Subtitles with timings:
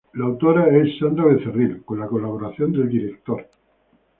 [0.13, 3.45] La autora es Sandra Becerril, con la colaboración del director.